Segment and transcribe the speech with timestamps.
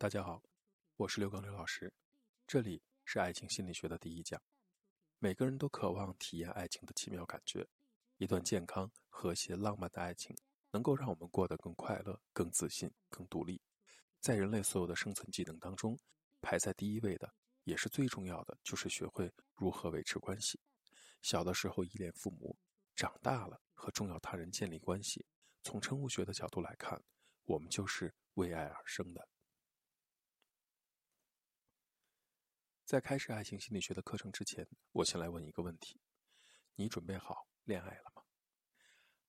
[0.00, 0.42] 大家好，
[0.96, 1.92] 我是刘刚刘老师，
[2.46, 4.40] 这里是爱情心理学的第一讲。
[5.18, 7.68] 每个人都渴望体验爱情的奇妙感觉，
[8.16, 10.34] 一段健康、和谐、浪漫的爱情，
[10.70, 13.60] 能够让我们过得更快乐、更自信、更独立。
[14.20, 15.94] 在人类所有的生存技能当中，
[16.40, 17.30] 排在第一位的，
[17.64, 20.58] 也是最重要的，就是学会如何维持关系。
[21.20, 22.56] 小的时候依恋父母，
[22.96, 25.26] 长大了和重要他人建立关系。
[25.62, 26.98] 从生物学的角度来看，
[27.44, 29.28] 我们就是为爱而生的。
[32.90, 36.00] 在开始爱情心理学的课程之前，我先来问一个问题：
[36.74, 38.24] 你准备好恋爱了吗？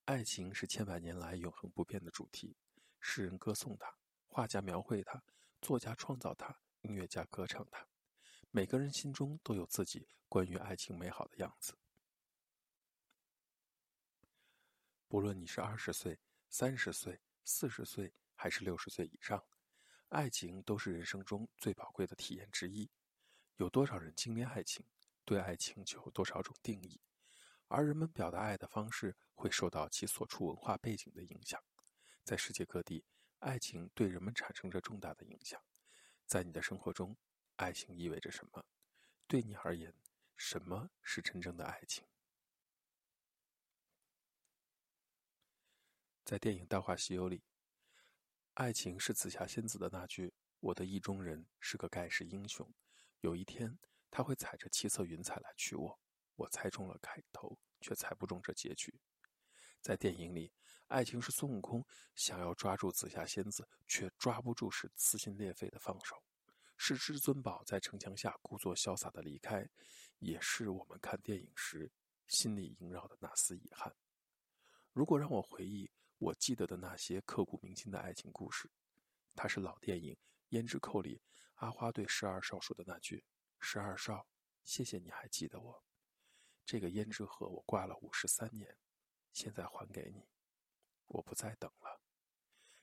[0.06, 2.58] 爱情是千百年来永恒不变的主题，
[3.00, 5.24] 诗人歌颂它，画家描绘它，
[5.62, 7.88] 作家创造它，音乐家歌唱它。
[8.50, 11.78] 每个人心中都有自己关于爱情美好的样子。
[15.08, 16.20] 不论你是二十岁、
[16.50, 19.46] 三十岁、四十岁，还是六十岁以上，
[20.10, 22.90] 爱情都是人生中最宝贵的体验之一。
[23.58, 24.86] 有多少人经历爱情，
[25.24, 27.02] 对爱情就有多少种定义，
[27.68, 31.64] 而人们表达爱的方式会受到其所处文化背景的影响。
[32.24, 33.06] 在世界各地，
[33.40, 35.62] 爱情对人们产生着重大的影响。
[36.26, 37.18] 在你的生活中，
[37.58, 38.66] 爱情意味着什么？
[39.28, 39.94] 对你而言，
[40.36, 42.06] 什么是真正的爱情？
[46.24, 47.44] 在电影《大话西游》里，
[48.54, 52.74] 爱情是紫霞仙子的那句：“我的意中人是个盖世英雄。”
[53.22, 53.78] 有一天，
[54.10, 56.00] 他会踩着七色云彩来娶我。
[56.36, 59.00] 我猜中了开头，却猜不中这结局。
[59.80, 60.52] 在电影里，
[60.88, 66.16] 爱情是孙悟空想要抓住紫霞仙子，却抓不住时撕心裂肺的放手；
[66.78, 69.70] 是至尊宝在城墙下故作潇洒的离开，
[70.18, 71.92] 也是我们看电影时
[72.28, 73.96] 心里萦绕的那丝遗憾。
[74.94, 78.72] 如果让我回忆我记得的那些刻骨铭心的爱情故事，
[79.36, 80.14] 它是老电影
[80.52, 81.22] 《胭脂扣》里。
[81.56, 83.24] 阿花对十二少说的那句
[83.62, 84.28] ：“十二少，
[84.64, 85.84] 谢谢你还记得我。
[86.66, 88.80] 这个胭脂盒我挂了五十三年，
[89.32, 90.28] 现在还给你，
[91.06, 92.02] 我不再等了。”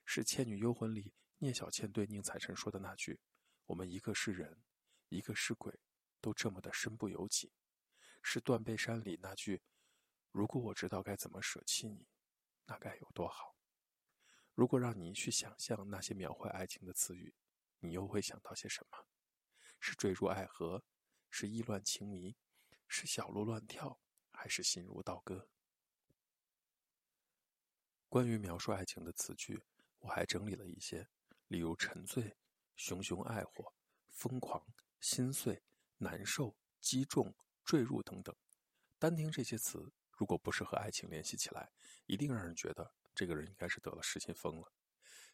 [0.06, 3.18] 是《倩女幽魂》里聂小倩对宁采臣说的那句
[3.66, 4.62] ：“我们一个是人，
[5.08, 5.80] 一个是鬼，
[6.20, 7.52] 都这么的身不由己。”
[8.22, 9.60] 是《断背山》里那句
[10.30, 12.06] ：“如果我知道该怎么舍弃你，
[12.66, 13.56] 那该有多好。”
[14.54, 17.34] 如果让你去想象那些描绘爱情的词语。
[17.80, 19.06] 你又会想到些什么？
[19.80, 20.84] 是坠入爱河，
[21.30, 22.36] 是意乱情迷，
[22.88, 24.00] 是小鹿乱跳，
[24.32, 25.48] 还是心如刀割？
[28.08, 29.62] 关于描述爱情的词句，
[30.00, 31.08] 我还整理了一些，
[31.46, 32.36] 例如沉醉、
[32.74, 33.72] 熊熊爱火、
[34.08, 34.66] 疯狂、
[34.98, 35.62] 心碎、
[35.98, 37.32] 难受、击中、
[37.64, 38.34] 坠入等等。
[38.98, 41.70] 单听这些词，如果不是和爱情联系起来，
[42.06, 44.72] 一定让人觉得这个人应该是得了失心疯了。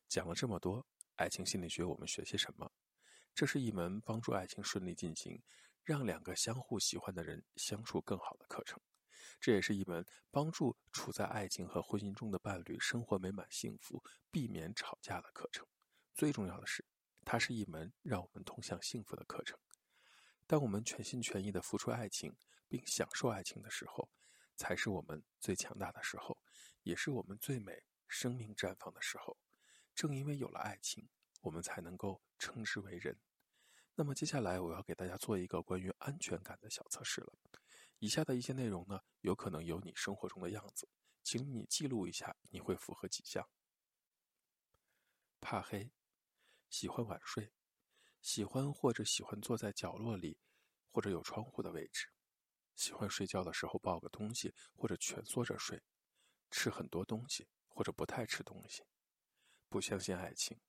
[0.06, 0.86] 讲了这么多。
[1.16, 2.72] 爱情心理学，我们学些什么？
[3.36, 5.40] 这是一门帮助爱情顺利进行，
[5.84, 8.80] 让两个相互喜欢的人相处更好的课程。
[9.40, 15.64] 这也是一门帮助处在爱情和婚姻中的伴侣生活美满幸福、避免吵架的课程。
[16.14, 16.84] 最重要的是，
[17.24, 19.56] 它是一门让我们通向幸福的课程。
[20.48, 22.36] 当我们全心全意地付出爱情，
[22.68, 24.10] 并享受爱情的时候，
[24.56, 26.36] 才是我们最强大的时候，
[26.82, 29.36] 也是我们最美、生命绽放的时候。
[29.94, 31.08] 正因为有了爱情，
[31.40, 33.18] 我们才能够称之为人。
[33.94, 37.32] 那么接下来我要给大家做一个关于安全感的小测试了。
[38.00, 40.88] 以下的一些内容呢，有可能有你生活中的样子，
[41.22, 43.48] 请你记录一下，你会符合几项？
[45.40, 45.92] 怕黑，
[46.68, 47.52] 喜欢晚睡，
[48.20, 50.38] 喜欢或者喜欢坐在角落里
[50.90, 52.08] 或者有窗户的位置，
[52.74, 55.82] 喜欢睡觉的时候抱个东西或者蜷缩着睡，
[56.50, 58.82] 吃很多东西或者不太吃东西。
[59.74, 60.60] 不相信爱情，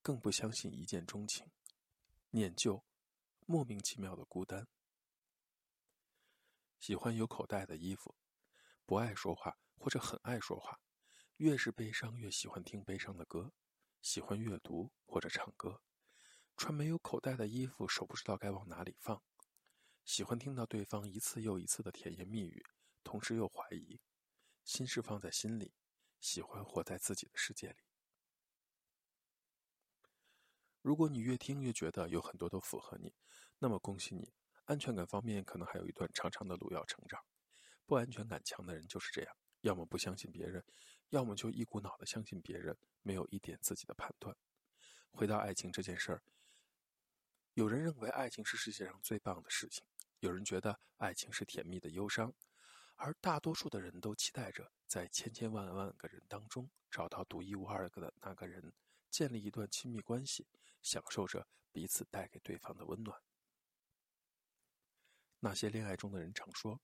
[0.00, 1.52] 更不相信一见钟情，
[2.30, 2.82] 念旧，
[3.44, 4.66] 莫名其妙的孤单。
[6.80, 8.16] 喜欢有口袋的衣服，
[8.86, 10.80] 不爱说话或者很爱说话，
[11.36, 13.52] 越是悲伤越喜欢听悲伤的歌，
[14.00, 15.82] 喜欢阅读或者唱歌，
[16.56, 19.22] 穿没有口袋的衣服，手不知道该往哪里放，
[20.06, 22.64] 喜欢听到对方一次又一次的甜言蜜语，
[23.02, 24.00] 同时又怀疑，
[24.64, 25.74] 心事放在心里，
[26.18, 27.76] 喜欢活在自己的世界里。
[30.84, 33.14] 如果你越听越觉得有很多都符合你，
[33.58, 34.30] 那么恭喜你，
[34.66, 37.18] 安全感方面可能还有一段长长的路要成长。
[37.86, 40.62] 不安全感强的人就是这样，要么不相信别人，
[41.08, 44.36] 要么就一股脑的相信别人，没有一点自己的判断。
[45.10, 46.22] 回到爱情这件事儿，
[47.54, 49.86] 有人认为爱情是世界上最棒的事情，
[50.20, 52.34] 有人觉得爱情是甜蜜的忧伤，
[52.96, 58.70] 而大多数的人都期待着在千千万万个人当中找到独一无二的那个人，
[59.14, 60.48] 建立一段亲密关系。
[60.82, 63.18] 享受着彼此带给对方的温暖。
[65.40, 66.78] 那些恋爱中的人常说，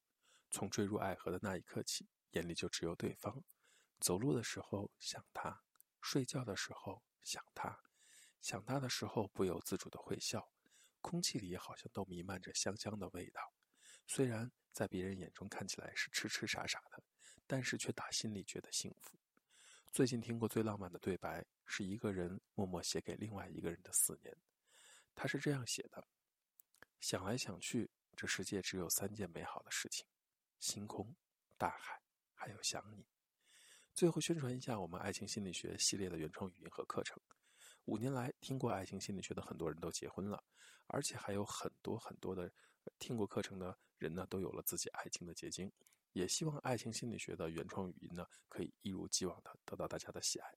[0.50, 3.44] 从坠入爱河的那一刻起，眼里就只有对方。
[3.98, 5.62] 走路的时候想他，
[6.00, 7.78] 睡觉的时候想他，
[8.40, 10.50] 想他的时候不由自主的会笑，
[11.02, 13.52] 空气里好像都弥漫着香香的味道。
[14.06, 17.04] 虽然在别人眼中看起来是痴痴傻傻的，
[17.46, 19.19] 但是却打心里觉得幸福。
[19.92, 24.36] 最近听过最浪漫的对白，是一个人默默写给另外一个人的思念。
[25.16, 26.06] 他是这样写的：
[27.00, 27.90] 想来想去。
[28.14, 30.06] 这世界只有三件美好的事情：
[30.60, 31.16] 星空、
[31.56, 32.00] 大海，
[32.34, 33.04] 还有想你。
[33.92, 37.20] 最后宣传一下我们爱情心理学系列的原创语音和课程。
[37.86, 40.44] 五年来，听过爱情心理学的很多人都结婚了，
[40.86, 42.52] 而且还有很多很多的
[43.00, 45.72] 听过课程的人呢，都有了自己爱情的结晶。
[46.12, 50.54] 也希望爱情心理学的原创语音呢，可以一如既往的得到大家的喜爱。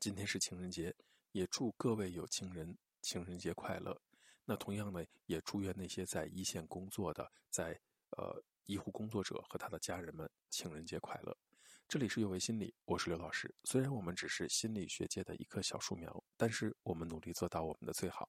[0.00, 0.94] 今天是情人节，
[1.32, 4.00] 也祝各位有情人情人节快乐。
[4.44, 7.78] 那同样呢，也祝愿那些在一线工作的，在
[8.16, 11.36] 呃医护工作者和他的家人们情人节快乐。
[11.86, 13.54] 这里是有为心理，我是刘老师。
[13.64, 18.28] 虽然我们只是心理学界的一棵小树苗，但是我们努力做到我们的最好，